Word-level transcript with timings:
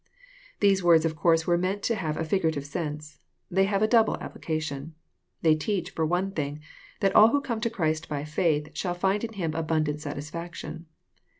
These 0.61 0.83
words 0.83 1.05
of 1.05 1.15
course 1.15 1.45
were 1.45 1.59
meant 1.59 1.83
to 1.83 1.93
have 1.93 2.17
a 2.17 2.23
figurative 2.23 2.65
sense. 2.65 3.19
They 3.51 3.65
have 3.65 3.83
a 3.83 3.87
double 3.87 4.17
application. 4.17 4.95
They 5.43 5.53
teach, 5.53 5.91
for 5.91 6.07
one 6.07 6.31
thing, 6.31 6.59
that 7.01 7.15
all 7.15 7.27
who 7.27 7.39
come 7.39 7.61
to 7.61 7.69
Christ 7.69 8.09
by 8.09 8.23
faith 8.23 8.71
shall 8.75 8.95
find 8.95 9.23
in 9.23 9.33
Him 9.33 9.53
abundant 9.53 10.01
satisfaction. 10.01 10.87